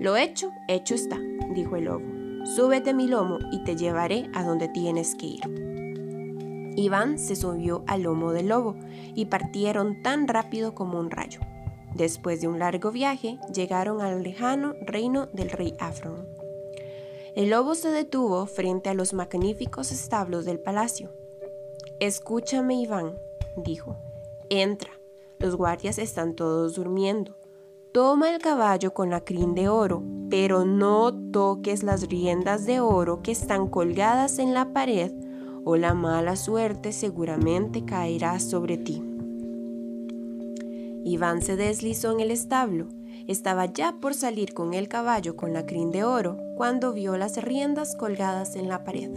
lo 0.00 0.16
hecho, 0.16 0.50
hecho 0.66 0.94
está, 0.94 1.18
dijo 1.54 1.76
el 1.76 1.84
lobo. 1.84 2.06
Súbete 2.46 2.94
mi 2.94 3.06
lomo 3.06 3.38
y 3.52 3.62
te 3.64 3.76
llevaré 3.76 4.30
a 4.34 4.42
donde 4.44 4.68
tienes 4.68 5.14
que 5.14 5.26
ir. 5.26 5.71
Iván 6.76 7.18
se 7.18 7.36
subió 7.36 7.84
al 7.86 8.02
lomo 8.02 8.32
del 8.32 8.48
lobo 8.48 8.76
y 9.14 9.26
partieron 9.26 10.02
tan 10.02 10.28
rápido 10.28 10.74
como 10.74 10.98
un 10.98 11.10
rayo. 11.10 11.40
Después 11.94 12.40
de 12.40 12.48
un 12.48 12.58
largo 12.58 12.90
viaje, 12.90 13.38
llegaron 13.52 14.00
al 14.00 14.22
lejano 14.22 14.74
reino 14.80 15.26
del 15.26 15.50
rey 15.50 15.74
Afron. 15.78 16.26
El 17.34 17.50
lobo 17.50 17.74
se 17.74 17.90
detuvo 17.90 18.46
frente 18.46 18.90
a 18.90 18.94
los 18.94 19.12
magníficos 19.14 19.92
establos 19.92 20.44
del 20.44 20.58
palacio. 20.58 21.10
Escúchame, 22.00 22.74
Iván, 22.74 23.18
dijo. 23.56 23.96
Entra. 24.50 24.90
Los 25.38 25.56
guardias 25.56 25.98
están 25.98 26.34
todos 26.34 26.74
durmiendo. 26.74 27.36
Toma 27.92 28.34
el 28.34 28.40
caballo 28.40 28.94
con 28.94 29.10
la 29.10 29.22
crin 29.22 29.54
de 29.54 29.68
oro, 29.68 30.02
pero 30.30 30.64
no 30.64 31.12
toques 31.30 31.82
las 31.82 32.08
riendas 32.08 32.64
de 32.64 32.80
oro 32.80 33.22
que 33.22 33.32
están 33.32 33.68
colgadas 33.68 34.38
en 34.38 34.54
la 34.54 34.72
pared, 34.72 35.12
o 35.64 35.76
la 35.76 35.94
mala 35.94 36.36
suerte 36.36 36.92
seguramente 36.92 37.84
caerá 37.84 38.38
sobre 38.40 38.76
ti. 38.78 39.02
Iván 41.04 41.42
se 41.42 41.56
deslizó 41.56 42.12
en 42.12 42.20
el 42.20 42.30
establo. 42.30 42.88
Estaba 43.26 43.66
ya 43.66 44.00
por 44.00 44.14
salir 44.14 44.54
con 44.54 44.74
el 44.74 44.88
caballo 44.88 45.36
con 45.36 45.52
la 45.52 45.66
crin 45.66 45.90
de 45.90 46.04
oro 46.04 46.38
cuando 46.56 46.92
vio 46.92 47.16
las 47.16 47.42
riendas 47.42 47.96
colgadas 47.96 48.56
en 48.56 48.68
la 48.68 48.84
pared. 48.84 49.10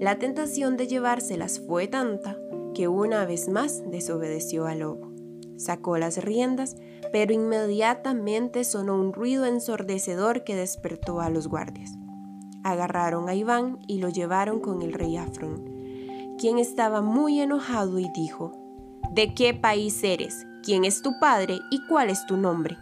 La 0.00 0.18
tentación 0.18 0.76
de 0.76 0.86
llevárselas 0.86 1.60
fue 1.60 1.86
tanta 1.86 2.38
que 2.74 2.88
una 2.88 3.24
vez 3.24 3.48
más 3.48 3.82
desobedeció 3.90 4.66
al 4.66 4.80
lobo. 4.80 5.12
Sacó 5.56 5.98
las 5.98 6.18
riendas, 6.22 6.76
pero 7.12 7.32
inmediatamente 7.32 8.64
sonó 8.64 8.96
un 8.96 9.12
ruido 9.12 9.46
ensordecedor 9.46 10.44
que 10.44 10.56
despertó 10.56 11.20
a 11.20 11.30
los 11.30 11.46
guardias. 11.46 11.92
Agarraron 12.64 13.28
a 13.28 13.34
Iván 13.34 13.78
y 13.86 13.98
lo 13.98 14.08
llevaron 14.08 14.58
con 14.58 14.80
el 14.80 14.94
rey 14.94 15.18
Afron, 15.18 15.62
quien 16.38 16.58
estaba 16.58 17.02
muy 17.02 17.40
enojado 17.40 17.98
y 17.98 18.08
dijo, 18.08 18.52
¿De 19.12 19.34
qué 19.34 19.52
país 19.52 20.02
eres? 20.02 20.46
¿Quién 20.62 20.86
es 20.86 21.02
tu 21.02 21.20
padre 21.20 21.60
y 21.70 21.86
cuál 21.86 22.08
es 22.08 22.24
tu 22.24 22.38
nombre? 22.38 22.78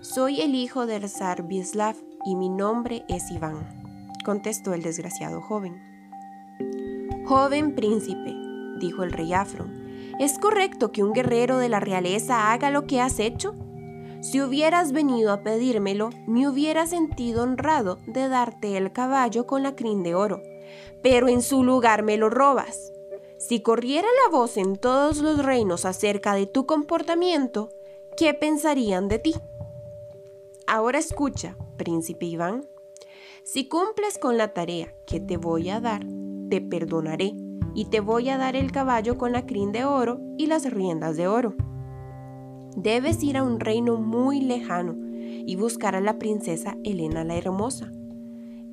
Soy 0.00 0.40
el 0.40 0.54
hijo 0.54 0.86
del 0.86 1.06
zar 1.08 1.46
Bislav 1.46 1.96
y 2.24 2.34
mi 2.34 2.48
nombre 2.48 3.04
es 3.08 3.30
Iván, 3.30 3.68
contestó 4.24 4.72
el 4.72 4.82
desgraciado 4.82 5.42
joven. 5.42 5.80
Joven 7.26 7.74
príncipe, 7.74 8.34
dijo 8.80 9.02
el 9.02 9.12
rey 9.12 9.34
Afron, 9.34 9.70
¿Es 10.18 10.38
correcto 10.38 10.92
que 10.92 11.04
un 11.04 11.12
guerrero 11.12 11.58
de 11.58 11.68
la 11.68 11.78
realeza 11.78 12.52
haga 12.52 12.70
lo 12.70 12.86
que 12.86 13.00
has 13.02 13.18
hecho? 13.18 13.54
Si 14.22 14.40
hubieras 14.40 14.92
venido 14.92 15.32
a 15.32 15.42
pedírmelo, 15.42 16.10
me 16.28 16.48
hubiera 16.48 16.86
sentido 16.86 17.42
honrado 17.42 17.98
de 18.06 18.28
darte 18.28 18.76
el 18.76 18.92
caballo 18.92 19.48
con 19.48 19.64
la 19.64 19.74
crin 19.74 20.04
de 20.04 20.14
oro, 20.14 20.40
pero 21.02 21.26
en 21.26 21.42
su 21.42 21.64
lugar 21.64 22.04
me 22.04 22.16
lo 22.16 22.30
robas. 22.30 22.92
Si 23.36 23.62
corriera 23.62 24.06
la 24.24 24.30
voz 24.30 24.56
en 24.58 24.76
todos 24.76 25.18
los 25.18 25.44
reinos 25.44 25.84
acerca 25.84 26.34
de 26.34 26.46
tu 26.46 26.66
comportamiento, 26.66 27.70
¿qué 28.16 28.32
pensarían 28.32 29.08
de 29.08 29.18
ti? 29.18 29.34
Ahora 30.68 31.00
escucha, 31.00 31.56
príncipe 31.76 32.26
Iván. 32.26 32.68
Si 33.42 33.68
cumples 33.68 34.18
con 34.18 34.38
la 34.38 34.54
tarea 34.54 34.94
que 35.04 35.18
te 35.18 35.36
voy 35.36 35.68
a 35.68 35.80
dar, 35.80 36.06
te 36.48 36.60
perdonaré 36.60 37.32
y 37.74 37.86
te 37.86 37.98
voy 37.98 38.28
a 38.28 38.38
dar 38.38 38.54
el 38.54 38.70
caballo 38.70 39.18
con 39.18 39.32
la 39.32 39.46
crin 39.46 39.72
de 39.72 39.84
oro 39.84 40.20
y 40.38 40.46
las 40.46 40.70
riendas 40.70 41.16
de 41.16 41.26
oro. 41.26 41.56
Debes 42.76 43.22
ir 43.22 43.36
a 43.36 43.42
un 43.42 43.60
reino 43.60 43.96
muy 43.96 44.40
lejano 44.40 44.96
y 45.46 45.56
buscar 45.56 45.94
a 45.94 46.00
la 46.00 46.18
princesa 46.18 46.76
Elena 46.84 47.24
la 47.24 47.36
Hermosa. 47.36 47.92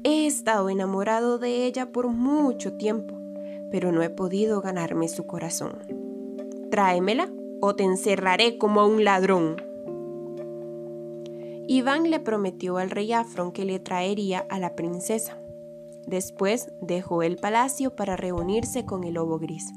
He 0.03 0.25
estado 0.25 0.69
enamorado 0.69 1.37
de 1.37 1.65
ella 1.65 1.91
por 1.91 2.07
mucho 2.07 2.73
tiempo, 2.77 3.17
pero 3.71 3.91
no 3.91 4.01
he 4.01 4.09
podido 4.09 4.61
ganarme 4.61 5.09
su 5.09 5.25
corazón. 5.25 5.79
Tráemela 6.71 7.29
o 7.61 7.75
te 7.75 7.83
encerraré 7.83 8.57
como 8.57 8.79
a 8.79 8.85
un 8.85 9.03
ladrón. 9.03 9.57
Iván 11.67 12.09
le 12.09 12.19
prometió 12.19 12.77
al 12.77 12.91
rey 12.91 13.11
Afron 13.11 13.51
que 13.51 13.65
le 13.65 13.79
traería 13.79 14.45
a 14.49 14.59
la 14.59 14.75
princesa. 14.75 15.37
Después 16.07 16.71
dejó 16.81 17.21
el 17.21 17.35
palacio 17.35 17.95
para 17.95 18.15
reunirse 18.15 18.85
con 18.85 19.03
el 19.03 19.15
lobo 19.15 19.37
gris. 19.37 19.71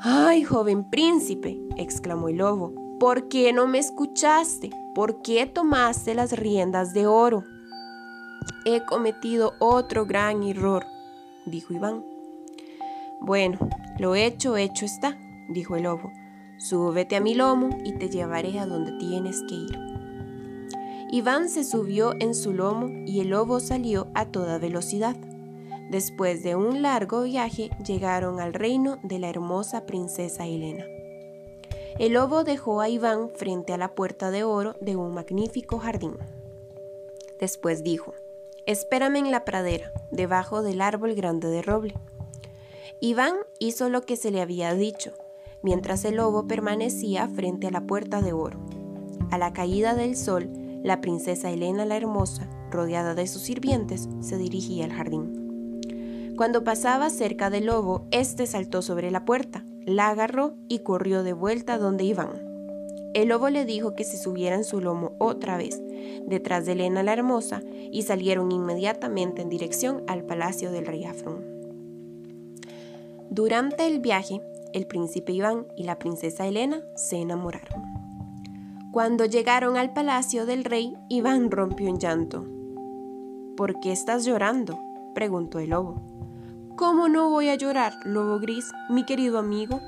¡Ay, 0.00 0.44
joven 0.44 0.90
príncipe! 0.90 1.58
exclamó 1.76 2.28
el 2.28 2.36
lobo. 2.36 2.81
¿Por 3.02 3.26
qué 3.26 3.52
no 3.52 3.66
me 3.66 3.80
escuchaste? 3.80 4.70
¿Por 4.94 5.22
qué 5.22 5.44
tomaste 5.46 6.14
las 6.14 6.30
riendas 6.38 6.94
de 6.94 7.08
oro? 7.08 7.42
He 8.64 8.84
cometido 8.84 9.54
otro 9.58 10.06
gran 10.06 10.44
error, 10.44 10.86
dijo 11.44 11.74
Iván. 11.74 12.04
Bueno, 13.20 13.58
lo 13.98 14.14
hecho, 14.14 14.56
hecho 14.56 14.84
está, 14.84 15.18
dijo 15.48 15.74
el 15.74 15.82
lobo. 15.82 16.12
Súbete 16.58 17.16
a 17.16 17.20
mi 17.20 17.34
lomo 17.34 17.76
y 17.84 17.92
te 17.98 18.08
llevaré 18.08 18.60
a 18.60 18.66
donde 18.66 18.92
tienes 18.98 19.42
que 19.48 19.56
ir. 19.56 19.78
Iván 21.10 21.48
se 21.48 21.64
subió 21.64 22.14
en 22.20 22.36
su 22.36 22.52
lomo 22.52 22.86
y 23.04 23.18
el 23.18 23.30
lobo 23.30 23.58
salió 23.58 24.06
a 24.14 24.26
toda 24.26 24.58
velocidad. 24.58 25.16
Después 25.90 26.44
de 26.44 26.54
un 26.54 26.82
largo 26.82 27.24
viaje 27.24 27.70
llegaron 27.84 28.38
al 28.38 28.54
reino 28.54 29.00
de 29.02 29.18
la 29.18 29.28
hermosa 29.28 29.86
princesa 29.86 30.46
Helena. 30.46 30.84
El 31.98 32.14
lobo 32.14 32.42
dejó 32.42 32.80
a 32.80 32.88
Iván 32.88 33.30
frente 33.34 33.72
a 33.72 33.78
la 33.78 33.94
puerta 33.94 34.30
de 34.30 34.44
oro 34.44 34.74
de 34.80 34.96
un 34.96 35.12
magnífico 35.12 35.78
jardín. 35.78 36.16
Después 37.38 37.82
dijo, 37.82 38.14
Espérame 38.64 39.16
en 39.16 39.30
la 39.30 39.44
pradera, 39.44 39.92
debajo 40.10 40.62
del 40.62 40.80
árbol 40.80 41.14
grande 41.14 41.48
de 41.48 41.62
roble. 41.62 41.94
Iván 43.00 43.34
hizo 43.58 43.88
lo 43.88 44.02
que 44.02 44.16
se 44.16 44.30
le 44.30 44.40
había 44.40 44.72
dicho, 44.74 45.12
mientras 45.62 46.04
el 46.04 46.16
lobo 46.16 46.46
permanecía 46.46 47.28
frente 47.28 47.66
a 47.66 47.70
la 47.70 47.82
puerta 47.82 48.22
de 48.22 48.32
oro. 48.32 48.60
A 49.30 49.38
la 49.38 49.52
caída 49.52 49.94
del 49.94 50.16
sol, 50.16 50.48
la 50.82 51.00
princesa 51.00 51.50
Helena 51.50 51.84
la 51.84 51.96
Hermosa, 51.96 52.48
rodeada 52.70 53.14
de 53.14 53.26
sus 53.26 53.42
sirvientes, 53.42 54.08
se 54.20 54.38
dirigía 54.38 54.84
al 54.84 54.92
jardín. 54.92 56.32
Cuando 56.36 56.64
pasaba 56.64 57.10
cerca 57.10 57.50
del 57.50 57.66
lobo, 57.66 58.06
éste 58.10 58.46
saltó 58.46 58.82
sobre 58.82 59.10
la 59.10 59.24
puerta, 59.24 59.64
la 59.86 60.08
agarró 60.08 60.54
y 60.68 60.80
corrió 60.80 61.22
de 61.22 61.32
vuelta 61.32 61.78
donde 61.78 62.04
iban. 62.04 62.30
El 63.14 63.28
lobo 63.28 63.50
le 63.50 63.64
dijo 63.64 63.94
que 63.94 64.04
se 64.04 64.16
subiera 64.16 64.56
en 64.56 64.64
su 64.64 64.80
lomo 64.80 65.12
otra 65.18 65.56
vez, 65.56 65.82
detrás 66.26 66.64
de 66.64 66.72
Elena 66.72 67.02
la 67.02 67.12
Hermosa, 67.12 67.62
y 67.90 68.02
salieron 68.02 68.50
inmediatamente 68.52 69.42
en 69.42 69.50
dirección 69.50 70.02
al 70.06 70.24
palacio 70.24 70.72
del 70.72 70.86
rey 70.86 71.04
Afron. 71.04 71.44
Durante 73.30 73.86
el 73.86 74.00
viaje, 74.00 74.40
el 74.72 74.86
príncipe 74.86 75.32
Iván 75.32 75.66
y 75.76 75.84
la 75.84 75.98
princesa 75.98 76.46
Elena 76.46 76.82
se 76.96 77.16
enamoraron. 77.16 77.82
Cuando 78.92 79.24
llegaron 79.24 79.76
al 79.76 79.92
palacio 79.92 80.44
del 80.46 80.64
rey, 80.64 80.94
Iván 81.08 81.50
rompió 81.50 81.88
en 81.88 81.98
llanto. 81.98 82.46
¿Por 83.56 83.80
qué 83.80 83.92
estás 83.92 84.24
llorando? 84.24 84.78
preguntó 85.14 85.58
el 85.58 85.70
lobo. 85.70 86.02
¿Cómo 86.82 87.08
no 87.08 87.30
voy 87.30 87.48
a 87.48 87.54
llorar, 87.54 87.94
lobo 88.02 88.40
gris, 88.40 88.72
mi 88.90 89.04
querido 89.04 89.38
amigo? 89.38 89.80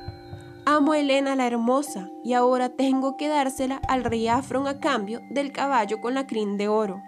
Amo 0.64 0.92
a 0.92 1.00
Elena 1.00 1.34
la 1.34 1.44
hermosa 1.44 2.08
y 2.22 2.34
ahora 2.34 2.68
tengo 2.68 3.16
que 3.16 3.26
dársela 3.26 3.80
al 3.88 4.04
rey 4.04 4.28
Afron 4.28 4.68
a 4.68 4.78
cambio 4.78 5.20
del 5.28 5.50
caballo 5.50 6.00
con 6.00 6.14
la 6.14 6.28
crin 6.28 6.56
de 6.56 6.68
oro. 6.68 7.02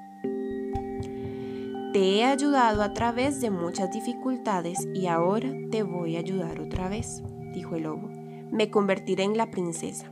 Te 1.93 2.17
he 2.17 2.25
ayudado 2.25 2.83
a 2.83 2.95
través 2.95 3.41
de 3.41 3.51
muchas 3.51 3.93
dificultades 3.93 4.89
y 4.93 5.07
ahora 5.07 5.51
te 5.71 5.85
voy 5.85 6.17
a 6.17 6.19
ayudar 6.19 6.59
otra 6.59 6.89
vez, 6.89 7.23
dijo 7.53 7.77
el 7.77 7.85
lobo. 7.85 8.09
Me 8.51 8.73
convertiré 8.73 9.23
en 9.23 9.37
la 9.37 9.53
princesa. 9.53 10.11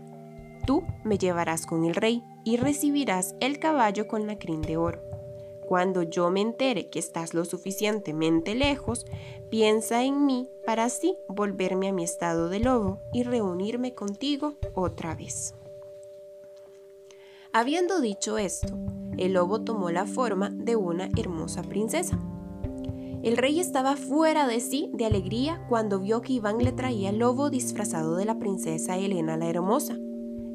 Tú 0.69 0.85
me 1.03 1.19
llevarás 1.19 1.67
con 1.67 1.85
el 1.85 1.97
rey 1.97 2.23
y 2.45 2.59
recibirás 2.59 3.35
el 3.41 3.59
caballo 3.59 4.07
con 4.07 4.29
la 4.29 4.39
crin 4.39 4.63
de 4.63 4.77
oro. 4.77 5.14
Cuando 5.67 6.03
yo 6.03 6.31
me 6.31 6.41
entere 6.41 6.89
que 6.91 6.99
estás 6.99 7.33
lo 7.33 7.45
suficientemente 7.45 8.55
lejos, 8.55 9.07
piensa 9.51 10.05
en 10.05 10.27
mí 10.27 10.49
para 10.67 10.85
así 10.85 11.17
volverme 11.29 11.89
a 11.89 11.93
mi 11.93 12.05
estado 12.05 12.49
de 12.49 12.61
lobo 12.61 13.01
y 13.13 13.23
reunirme 13.23 13.95
contigo 13.95 14.55
otra 14.75 15.15
vez. 15.15 15.55
Habiendo 17.53 18.01
dicho 18.01 18.37
esto, 18.37 18.77
el 19.17 19.35
lobo 19.35 19.63
tomó 19.63 19.91
la 19.91 20.07
forma 20.07 20.51
de 20.51 20.77
una 20.77 21.09
hermosa 21.17 21.63
princesa. 21.63 22.19
El 23.23 23.39
rey 23.39 23.59
estaba 23.59 23.97
fuera 23.97 24.47
de 24.47 24.61
sí 24.61 24.91
de 24.93 25.07
alegría 25.07 25.65
cuando 25.69 25.99
vio 25.99 26.21
que 26.21 26.35
Iván 26.35 26.59
le 26.59 26.73
traía 26.73 27.09
el 27.09 27.19
lobo 27.19 27.49
disfrazado 27.49 28.17
de 28.17 28.27
la 28.27 28.39
princesa 28.39 28.99
Elena 28.99 29.39
la 29.39 29.49
Hermosa. 29.49 29.97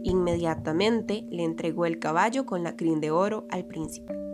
Inmediatamente 0.03 1.25
le 1.31 1.45
entregó 1.45 1.85
el 1.85 1.97
caballo 1.97 2.45
con 2.45 2.63
la 2.63 2.75
crin 2.75 2.99
de 2.99 3.09
oro 3.09 3.45
al 3.49 3.65
príncipe. 3.65 4.28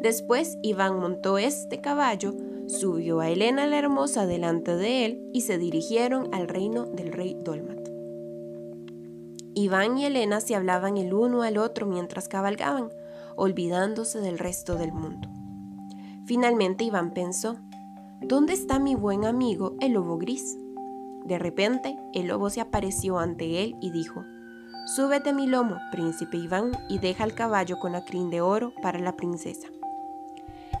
Después 0.00 0.58
Iván 0.62 0.98
montó 0.98 1.38
este 1.38 1.80
caballo, 1.80 2.34
subió 2.66 3.20
a 3.20 3.28
Helena 3.28 3.66
la 3.66 3.78
Hermosa 3.78 4.26
delante 4.26 4.76
de 4.76 5.04
él 5.04 5.30
y 5.32 5.42
se 5.42 5.58
dirigieron 5.58 6.32
al 6.34 6.48
reino 6.48 6.84
del 6.84 7.12
rey 7.12 7.36
Dolmat. 7.42 7.88
Iván 9.54 9.98
y 9.98 10.04
Helena 10.04 10.40
se 10.40 10.56
hablaban 10.56 10.96
el 10.96 11.14
uno 11.14 11.42
al 11.42 11.58
otro 11.58 11.86
mientras 11.86 12.28
cabalgaban, 12.28 12.90
olvidándose 13.36 14.20
del 14.20 14.38
resto 14.38 14.76
del 14.76 14.92
mundo. 14.92 15.28
Finalmente 16.26 16.84
Iván 16.84 17.12
pensó, 17.12 17.56
¿Dónde 18.20 18.54
está 18.54 18.78
mi 18.78 18.94
buen 18.94 19.24
amigo 19.24 19.76
el 19.80 19.92
lobo 19.92 20.16
gris? 20.18 20.56
De 21.24 21.38
repente, 21.38 21.96
el 22.14 22.28
lobo 22.28 22.50
se 22.50 22.60
apareció 22.60 23.18
ante 23.18 23.62
él 23.62 23.76
y 23.80 23.90
dijo, 23.90 24.24
Súbete 24.86 25.32
mi 25.32 25.46
lomo, 25.46 25.78
príncipe 25.90 26.36
Iván, 26.36 26.72
y 26.88 26.98
deja 26.98 27.24
el 27.24 27.34
caballo 27.34 27.78
con 27.78 27.92
la 27.92 28.04
crin 28.04 28.30
de 28.30 28.40
oro 28.40 28.72
para 28.82 28.98
la 28.98 29.16
princesa. 29.16 29.68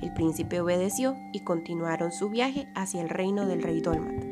El 0.04 0.12
príncipe 0.12 0.60
obedeció 0.60 1.16
y 1.32 1.40
continuaron 1.40 2.12
su 2.12 2.28
viaje 2.28 2.68
hacia 2.74 3.00
el 3.00 3.08
reino 3.08 3.46
del 3.46 3.62
rey 3.62 3.80
Dolmat. 3.80 4.22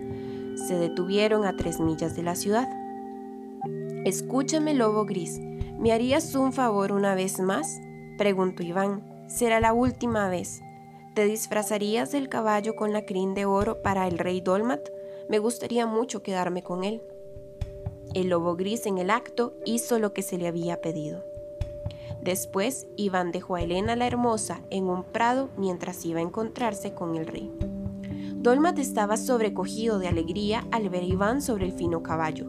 Se 0.55 0.75
detuvieron 0.75 1.47
a 1.47 1.57
tres 1.57 1.81
millas 1.81 2.14
de 2.14 2.23
la 2.23 2.35
ciudad. 2.35 2.69
Escúchame, 4.05 4.75
lobo 4.75 5.07
gris, 5.07 5.41
¿me 5.41 5.93
harías 5.93 6.35
un 6.35 6.52
favor 6.52 6.93
una 6.93 7.14
vez 7.14 7.41
más? 7.41 7.81
preguntó 8.19 8.62
Iván. 8.62 9.02
Será 9.29 9.61
la 9.61 9.73
última 9.73 10.29
vez. 10.29 10.61
¿Te 11.14 11.25
disfrazarías 11.25 12.12
del 12.12 12.29
caballo 12.29 12.76
con 12.76 12.93
la 12.93 13.07
crin 13.07 13.33
de 13.33 13.47
oro 13.47 13.81
para 13.81 14.07
el 14.07 14.19
rey 14.19 14.43
Dolmat? 14.43 14.87
Me 15.31 15.38
gustaría 15.38 15.87
mucho 15.87 16.23
quedarme 16.23 16.62
con 16.62 16.85
él. 16.85 17.00
El 18.12 18.29
lobo 18.29 18.57
gris 18.57 18.85
en 18.85 18.99
el 18.99 19.09
acto 19.09 19.55
hizo 19.64 19.99
lo 19.99 20.12
que 20.12 20.21
se 20.21 20.37
le 20.37 20.49
había 20.49 20.83
pedido. 20.83 21.32
Después, 22.23 22.87
Iván 22.97 23.33
dejó 23.33 23.57
a 23.57 23.62
Elena 23.62 23.97
la 23.97 24.07
Hermosa 24.07 24.61
en 24.71 24.85
un 24.85 25.02
prado 25.02 25.50
mientras 25.57 26.07
iba 26.07 26.21
a 26.21 26.23
encontrarse 26.23 26.95
con 26.95 27.17
el 27.17 27.26
rey. 27.26 27.52
Dolmat 28.37 28.79
estaba 28.79 29.17
sobrecogido 29.17 29.99
de 29.99 30.09
alegría 30.09 30.64
al 30.71 30.88
ver 30.88 31.02
a 31.02 31.07
Iván 31.07 31.43
sobre 31.43 31.67
el 31.67 31.73
fino 31.73 32.02
caballo. 32.02 32.47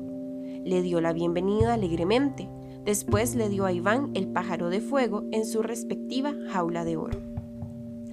Le 0.63 0.81
dio 0.81 1.01
la 1.01 1.11
bienvenida 1.11 1.73
alegremente. 1.73 2.49
Después 2.83 3.35
le 3.35 3.49
dio 3.49 3.65
a 3.65 3.71
Iván 3.71 4.11
el 4.13 4.27
pájaro 4.27 4.69
de 4.69 4.79
fuego 4.79 5.23
en 5.31 5.45
su 5.45 5.63
respectiva 5.63 6.33
jaula 6.51 6.83
de 6.85 6.97
oro. 6.97 7.19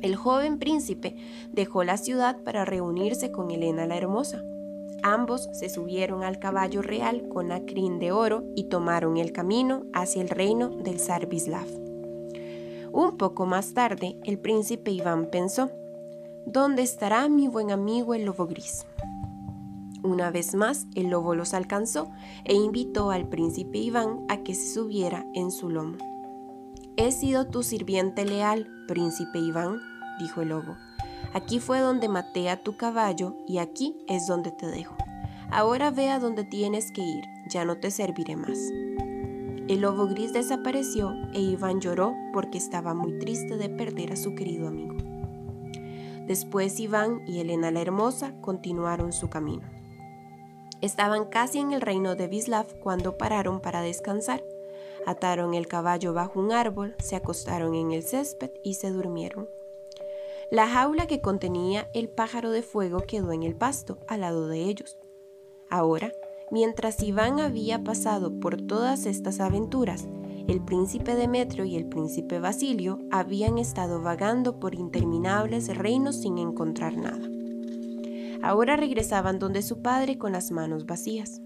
El 0.01 0.17
joven 0.17 0.59
príncipe 0.59 1.17
dejó 1.53 1.85
la 1.85 1.99
ciudad 1.99 2.43
para 2.43 2.65
reunirse 2.65 3.31
con 3.33 3.51
Elena 3.51 3.87
la 3.87 3.97
Hermosa. 3.97 4.43
Ambos 5.03 5.49
se 5.53 5.69
subieron 5.69 6.23
al 6.23 6.39
caballo 6.39 6.83
real 6.83 7.29
con 7.29 7.49
crin 7.67 7.99
de 7.99 8.13
oro 8.13 8.45
y 8.55 8.65
tomaron 8.65 9.17
el 9.17 9.33
camino 9.33 9.85
hacia 9.93 10.23
el 10.23 10.29
reino 10.29 10.69
del 10.69 11.01
zar 11.01 11.27
Bislav. 11.27 11.67
Un 12.93 13.17
poco 13.17 13.47
más 13.47 13.73
tarde, 13.73 14.19
el 14.25 14.39
príncipe 14.39 14.91
Iván 14.91 15.27
pensó, 15.31 15.71
¿dónde 16.45 16.83
estará 16.83 17.29
mi 17.29 17.49
buen 17.49 17.71
amigo 17.71 18.15
el 18.15 18.25
lobo 18.25 18.47
gris? 18.47 18.85
Una 20.03 20.31
vez 20.31 20.55
más, 20.55 20.87
el 20.95 21.09
lobo 21.11 21.35
los 21.35 21.55
alcanzó 21.55 22.11
e 22.45 22.55
invitó 22.55 23.11
al 23.11 23.29
príncipe 23.29 23.79
Iván 23.79 24.25
a 24.29 24.39
que 24.39 24.55
se 24.55 24.75
subiera 24.75 25.27
en 25.35 25.51
su 25.51 25.69
lomo. 25.69 25.99
He 26.97 27.13
sido 27.13 27.47
tu 27.47 27.63
sirviente 27.63 28.25
leal, 28.25 28.69
príncipe 28.89 29.39
Iván, 29.39 29.79
dijo 30.19 30.43
el 30.43 30.49
lobo. 30.49 30.77
Aquí 31.33 31.61
fue 31.61 31.81
donde 31.81 32.09
maté 32.09 32.51
a 32.51 32.63
tu 32.63 32.77
caballo 32.77 33.35
y 33.47 33.59
aquí 33.59 33.97
es 34.09 34.27
donde 34.27 34.51
te 34.51 34.67
dejo. 34.67 34.97
Ahora 35.51 35.91
ve 35.91 36.11
a 36.11 36.19
donde 36.19 36.45
tienes 36.45 36.93
que 36.93 37.03
ir, 37.03 37.25
ya 37.49 37.65
no 37.65 37.79
te 37.79 37.91
serviré 37.91 38.37
más. 38.37 38.59
El 39.69 39.83
lobo 39.83 40.07
gris 40.09 40.33
desapareció 40.33 41.13
e 41.33 41.41
Iván 41.41 41.81
lloró 41.81 42.17
porque 42.33 42.59
estaba 42.59 42.95
muy 42.95 43.19
triste 43.19 43.57
de 43.57 43.69
perder 43.69 44.13
a 44.13 44.17
su 44.17 44.35
querido 44.35 44.67
amigo. 44.67 44.97
Después 46.27 46.79
Iván 46.81 47.23
y 47.27 47.41
Elena 47.41 47.71
la 47.71 47.81
Hermosa 47.81 48.33
continuaron 48.41 49.13
su 49.13 49.29
camino. 49.29 49.63
Estaban 50.81 51.27
casi 51.27 51.59
en 51.59 51.73
el 51.73 51.81
reino 51.81 52.17
de 52.17 52.27
Bislav 52.27 52.67
cuando 52.81 53.19
pararon 53.19 53.61
para 53.61 53.83
descansar. 53.83 54.43
Ataron 55.07 55.55
el 55.55 55.67
caballo 55.67 56.15
bajo 56.15 56.41
un 56.41 56.53
árbol, 56.53 56.95
se 56.99 57.17
acostaron 57.17 57.75
en 57.75 57.93
el 57.93 58.03
césped 58.03 58.51
y 58.65 58.75
se 58.75 58.91
durmieron. 58.91 59.49
La 60.51 60.67
jaula 60.67 61.07
que 61.07 61.21
contenía 61.21 61.89
el 61.95 62.09
pájaro 62.09 62.51
de 62.51 62.63
fuego 62.63 63.05
quedó 63.07 63.31
en 63.31 63.45
el 63.45 63.55
pasto, 63.55 63.99
al 64.09 64.23
lado 64.23 64.49
de 64.49 64.65
ellos. 64.65 64.99
Ahora, 65.71 66.13
mientras 66.51 67.01
Iván 67.05 67.39
había 67.39 67.85
pasado 67.85 68.41
por 68.41 68.61
todas 68.61 69.07
estas 69.07 69.39
aventuras, 69.39 70.09
el 70.49 70.61
príncipe 70.65 71.15
Demetrio 71.15 71.65
y 71.65 71.77
el 71.77 71.87
príncipe 71.87 72.41
Basilio 72.41 72.99
habían 73.13 73.59
estado 73.59 74.03
vagando 74.03 74.59
por 74.59 74.75
interminables 74.75 75.69
reinos 75.77 76.17
sin 76.17 76.37
encontrar 76.39 76.97
nada. 76.97 77.29
Ahora 78.43 78.75
regresaban 78.75 79.39
donde 79.39 79.63
su 79.63 79.83
padre 79.83 80.19
con 80.19 80.33
las 80.33 80.51
manos 80.51 80.85
vacías. 80.85 81.41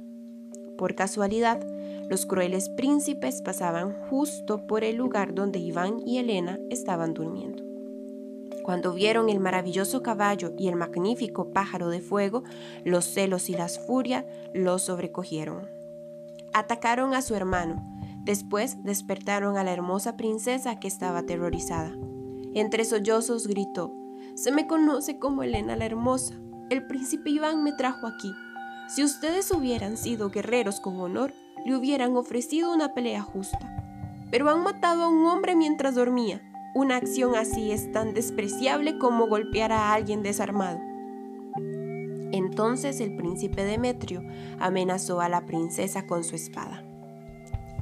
Por 0.79 0.95
casualidad, 0.95 1.61
los 2.09 2.25
crueles 2.25 2.71
príncipes 2.71 3.43
pasaban 3.43 3.93
justo 4.09 4.67
por 4.67 4.83
el 4.83 4.97
lugar 4.97 5.35
donde 5.35 5.59
Iván 5.59 6.01
y 6.07 6.17
Elena 6.17 6.59
estaban 6.71 7.13
durmiendo. 7.13 7.64
Cuando 8.65 8.95
vieron 8.95 9.29
el 9.29 9.41
maravilloso 9.41 10.03
caballo 10.03 10.55
y 10.57 10.69
el 10.69 10.77
magnífico 10.77 11.53
pájaro 11.53 11.91
de 11.91 12.01
fuego, 12.01 12.45
los 12.83 13.05
celos 13.05 13.51
y 13.51 13.53
las 13.53 13.79
furias 13.79 14.25
los 14.55 14.81
sobrecogieron. 14.85 15.69
Atacaron 16.55 17.13
a 17.13 17.21
su 17.21 17.35
hermano. 17.35 17.85
Después 18.25 18.83
despertaron 18.83 19.59
a 19.59 19.65
la 19.65 19.73
hermosa 19.75 20.17
princesa 20.17 20.81
que 20.81 20.89
estaba 20.89 21.19
aterrorizada. 21.19 21.93
Entre 22.55 22.87
sollozos 22.87 23.47
gritó, 23.47 23.93
Se 24.35 24.51
me 24.51 24.67
conoce 24.67 25.19
como 25.19 25.43
Elena 25.43 25.77
la 25.77 25.85
Hermosa. 25.85 26.35
El 26.71 26.87
príncipe 26.87 27.29
Iván 27.29 27.63
me 27.63 27.73
trajo 27.73 28.07
aquí. 28.07 28.33
Si 28.89 29.05
ustedes 29.05 29.51
hubieran 29.51 29.99
sido 29.99 30.31
guerreros 30.31 30.81
con 30.81 30.99
honor, 31.01 31.35
le 31.67 31.77
hubieran 31.77 32.17
ofrecido 32.17 32.73
una 32.73 32.95
pelea 32.95 33.21
justa. 33.21 33.59
Pero 34.31 34.49
han 34.49 34.63
matado 34.63 35.03
a 35.03 35.09
un 35.09 35.27
hombre 35.27 35.55
mientras 35.55 35.97
dormía 35.97 36.41
una 36.75 36.97
acción 36.97 37.37
así 37.37 37.71
es 37.71 37.93
tan 37.93 38.15
despreciable 38.15 38.99
como 38.99 39.29
golpear 39.29 39.73
a 39.73 39.95
alguien 39.95 40.23
desarmado. 40.23 40.81
Entonces 42.33 42.99
el 43.01 43.15
príncipe 43.15 43.65
Demetrio 43.65 44.23
amenazó 44.59 45.21
a 45.21 45.29
la 45.29 45.47
princesa 45.47 46.07
con 46.07 46.25
su 46.25 46.35
espada. 46.35 46.85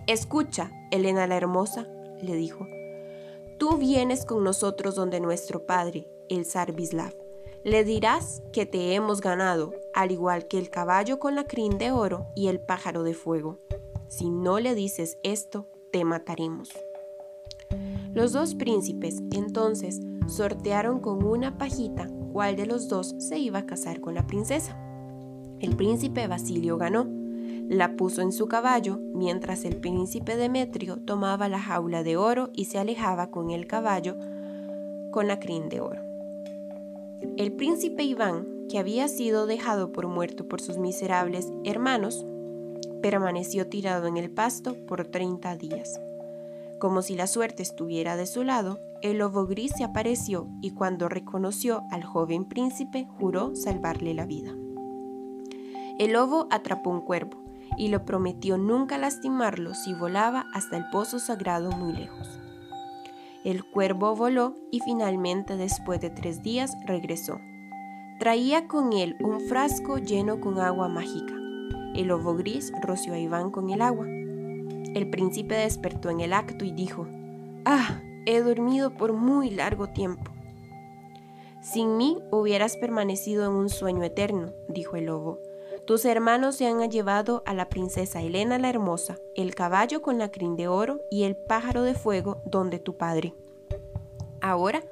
Escucha, 0.07 0.71
Elena 0.91 1.27
la 1.27 1.37
Hermosa, 1.37 1.89
le 2.21 2.37
dijo, 2.37 2.67
tú 3.59 3.79
vienes 3.79 4.27
con 4.27 4.45
nosotros 4.45 4.95
donde 4.95 5.21
nuestro 5.21 5.65
padre, 5.65 6.07
el 6.29 6.45
zar 6.45 6.73
Bislav. 6.73 7.15
Le 7.65 7.85
dirás 7.85 8.43
que 8.53 8.67
te 8.67 8.95
hemos 8.95 9.21
ganado, 9.21 9.73
al 9.95 10.11
igual 10.11 10.49
que 10.49 10.59
el 10.59 10.69
caballo 10.69 11.19
con 11.19 11.35
la 11.35 11.45
crin 11.45 11.79
de 11.79 11.93
oro 11.93 12.27
y 12.35 12.49
el 12.49 12.61
pájaro 12.61 13.05
de 13.05 13.15
fuego. 13.15 13.59
Si 14.09 14.29
no 14.29 14.61
le 14.61 14.75
dices 14.75 15.17
esto, 15.23 15.69
te 15.93 16.05
mataremos. 16.05 16.71
Los 18.15 18.33
dos 18.33 18.55
príncipes 18.55 19.23
entonces 19.33 20.01
sortearon 20.27 21.01
con 21.01 21.25
una 21.25 21.57
pajita 21.57 22.09
cuál 22.33 22.57
de 22.57 22.67
los 22.67 22.89
dos 22.89 23.15
se 23.19 23.39
iba 23.39 23.61
a 23.61 23.67
casar 23.67 24.01
con 24.01 24.15
la 24.15 24.27
princesa. 24.27 24.77
El 25.61 25.77
príncipe 25.77 26.27
Basilio 26.27 26.77
ganó, 26.77 27.07
la 27.69 27.97
puso 27.97 28.21
en 28.21 28.33
su 28.33 28.49
caballo, 28.49 28.99
mientras 29.15 29.65
el 29.65 29.77
príncipe 29.77 30.37
Demetrio 30.37 30.99
tomaba 30.99 31.49
la 31.49 31.61
jaula 31.61 32.03
de 32.03 32.17
oro 32.17 32.51
y 32.55 32.67
se 32.67 32.79
alejaba 32.79 33.31
con 33.31 33.51
el 33.51 33.67
caballo 33.67 34.17
con 35.11 35.27
la 35.27 35.39
crin 35.39 35.69
de 35.69 35.81
oro. 35.81 36.03
El 37.37 37.53
príncipe 37.53 38.03
Iván, 38.03 38.67
que 38.69 38.79
había 38.79 39.09
sido 39.09 39.47
dejado 39.47 39.93
por 39.93 40.07
muerto 40.07 40.49
por 40.49 40.61
sus 40.61 40.79
miserables 40.79 41.51
hermanos, 41.65 42.27
permaneció 43.01 43.69
tirado 43.69 44.07
en 44.07 44.17
el 44.17 44.31
pasto 44.31 44.75
por 44.87 45.07
30 45.07 45.57
días. 45.57 46.01
Como 46.83 47.01
si 47.03 47.15
la 47.15 47.29
suerte 47.29 47.63
estuviera 47.63 48.17
de 48.17 48.27
su 48.27 48.43
lado, 48.43 48.81
el 49.03 49.19
lobo 49.19 49.47
gris 49.47 49.71
se 49.77 49.85
apareció 49.85 50.49
y 50.61 50.73
cuando 50.73 51.09
reconoció 51.09 51.85
al 51.93 52.03
joven 52.03 52.45
príncipe 52.45 53.07
juró 53.21 53.55
salvarle 53.55 54.15
la 54.15 54.27
vida. 54.27 54.51
El 56.01 56.15
lobo 56.15 56.49
atrapó 56.51 56.91
un 56.91 57.03
cuervo 57.03 57.41
y 57.79 57.87
le 57.87 58.01
prometió 58.01 58.59
nunca 58.59 58.99
lastimarlo 58.99 59.75
si 59.75 59.95
volaba 59.95 60.47
hasta 60.55 60.77
el 60.77 60.91
pozo 60.91 61.21
sagrado 61.21 61.71
muy 61.71 61.93
lejos. 61.93 62.41
El 63.45 63.63
cuervo 63.65 64.17
voló 64.17 64.57
y 64.73 64.81
finalmente 64.81 65.57
después 65.57 66.01
de 66.01 66.11
tres 66.11 66.43
días 66.43 66.77
regresó. 66.85 67.39
Traía 68.19 68.67
con 68.67 68.93
él 68.93 69.15
un 69.21 69.41
frasco 69.43 69.99
lleno 69.99 70.41
con 70.41 70.59
agua 70.59 70.89
mágica. 70.89 71.35
El 71.95 72.09
lobo 72.09 72.35
gris 72.35 72.73
roció 72.83 73.15
a 73.15 73.21
Iván 73.21 73.53
con 73.53 73.71
el 73.71 73.83
agua 73.83 74.05
el 74.95 75.09
príncipe 75.09 75.55
despertó 75.55 76.11
en 76.11 76.21
el 76.21 76.33
acto 76.33 76.65
y 76.65 76.73
dijo, 76.73 77.07
Ah, 77.65 78.01
he 78.27 78.41
dormido 78.41 78.91
por 78.95 79.13
muy 79.13 79.51
largo 79.51 79.89
tiempo. 79.89 80.31
Sin 81.63 81.97
mí 81.97 82.19
hubieras 82.31 82.77
permanecido 82.77 83.45
en 83.45 83.53
un 83.53 83.69
sueño 83.69 84.03
eterno, 84.03 84.53
dijo 84.69 84.97
el 84.97 85.07
lobo. 85.07 85.39
Tus 85.87 86.05
hermanos 86.05 86.57
se 86.57 86.67
han 86.67 86.91
llevado 86.91 87.43
a 87.47 87.55
la 87.55 87.69
princesa 87.69 88.21
Helena 88.21 88.59
la 88.59 88.69
Hermosa, 88.69 89.17
el 89.37 89.55
caballo 89.55 90.03
con 90.03 90.19
la 90.19 90.31
crin 90.31 90.57
de 90.57 90.69
oro 90.69 91.01
y 91.11 91.23
el 91.23 91.37
pájaro 91.37 91.83
de 91.83 91.95
fuego 91.95 92.43
donde 92.45 92.79
tu 92.79 92.97
padre. 92.97 93.35
Ahora, 94.41 94.83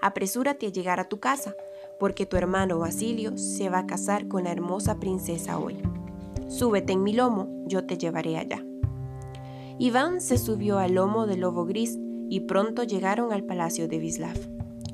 apresúrate 0.00 0.66
a 0.66 0.70
llegar 0.70 0.98
a 0.98 1.08
tu 1.08 1.20
casa, 1.20 1.54
porque 1.98 2.26
tu 2.26 2.36
hermano 2.36 2.78
Basilio 2.78 3.38
se 3.38 3.70
va 3.70 3.78
a 3.78 3.86
casar 3.86 4.26
con 4.26 4.44
la 4.44 4.52
hermosa 4.52 4.98
princesa 4.98 5.58
hoy. 5.58 5.80
Súbete 6.48 6.92
en 6.92 7.04
mi 7.04 7.12
lomo, 7.12 7.48
yo 7.66 7.86
te 7.86 7.98
llevaré 7.98 8.36
allá. 8.36 8.65
Iván 9.78 10.22
se 10.22 10.38
subió 10.38 10.78
al 10.78 10.94
lomo 10.94 11.26
del 11.26 11.40
lobo 11.40 11.66
gris 11.66 11.98
y 12.30 12.40
pronto 12.40 12.82
llegaron 12.82 13.30
al 13.30 13.44
palacio 13.44 13.88
de 13.88 13.98
Bislav. 13.98 14.36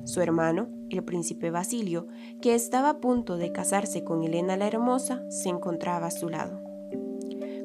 Su 0.05 0.21
hermano, 0.21 0.69
el 0.91 1.05
príncipe 1.05 1.53
Basilio, 1.53 2.09
que 2.41 2.57
estaba 2.57 2.91
a 2.91 3.01
punto 3.01 3.37
de 3.37 3.53
casarse 3.53 4.03
con 4.03 4.25
Elena 4.25 4.57
la 4.57 4.67
Hermosa, 4.67 5.23
se 5.31 5.51
encontraba 5.51 6.09
a 6.09 6.11
su 6.11 6.29
lado. 6.29 6.61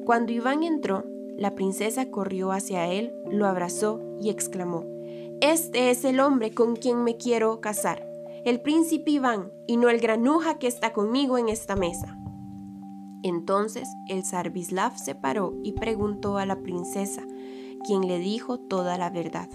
Cuando 0.04 0.32
Iván 0.32 0.62
entró, 0.62 1.04
la 1.36 1.56
princesa 1.56 2.08
corrió 2.08 2.52
hacia 2.52 2.86
él, 2.86 3.12
lo 3.28 3.46
abrazó 3.46 4.00
y 4.20 4.30
exclamó, 4.30 4.84
Este 5.40 5.90
es 5.90 6.04
el 6.04 6.20
hombre 6.20 6.52
con 6.52 6.76
quien 6.76 7.02
me 7.02 7.16
quiero 7.16 7.60
casar, 7.60 8.08
el 8.44 8.60
príncipe 8.60 9.10
Iván, 9.10 9.52
y 9.66 9.76
no 9.76 9.88
el 9.88 9.98
granuja 9.98 10.58
que 10.58 10.68
está 10.68 10.92
conmigo 10.92 11.36
en 11.36 11.48
esta 11.48 11.74
mesa. 11.74 12.17
Entonces 13.22 13.88
el 14.06 14.24
zar 14.24 14.50
Bislav 14.50 14.98
se 14.98 15.14
paró 15.14 15.54
y 15.62 15.72
preguntó 15.72 16.38
a 16.38 16.46
la 16.46 16.56
princesa, 16.56 17.22
quien 17.84 18.06
le 18.06 18.18
dijo 18.18 18.58
toda 18.58 18.98
la 18.98 19.10
verdad. 19.10 19.48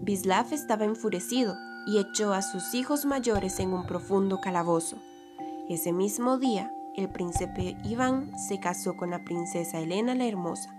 Bislav 0.00 0.52
estaba 0.52 0.84
enfurecido 0.84 1.56
y 1.86 1.98
echó 1.98 2.32
a 2.32 2.42
sus 2.42 2.74
hijos 2.74 3.06
mayores 3.06 3.60
en 3.60 3.72
un 3.72 3.86
profundo 3.86 4.40
calabozo. 4.40 4.96
Ese 5.68 5.92
mismo 5.92 6.38
día, 6.38 6.72
el 6.96 7.08
príncipe 7.08 7.76
Iván 7.84 8.30
se 8.38 8.60
casó 8.60 8.96
con 8.96 9.10
la 9.10 9.24
princesa 9.24 9.80
Elena 9.80 10.14
la 10.14 10.26
Hermosa. 10.26 10.74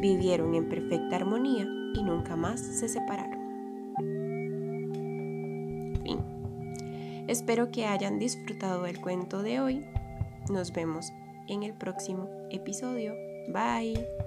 Vivieron 0.00 0.54
en 0.54 0.68
perfecta 0.68 1.16
armonía 1.16 1.66
y 1.94 2.02
nunca 2.02 2.36
más 2.36 2.60
se 2.60 2.88
separaron. 2.88 3.40
Fin. 6.02 6.18
Espero 7.28 7.70
que 7.70 7.86
hayan 7.86 8.18
disfrutado 8.18 8.82
del 8.82 9.00
cuento 9.00 9.42
de 9.42 9.60
hoy. 9.60 9.86
Nos 10.50 10.72
vemos 10.72 11.12
en 11.48 11.62
el 11.62 11.74
próximo 11.74 12.28
episodio. 12.50 13.14
Bye. 13.48 14.25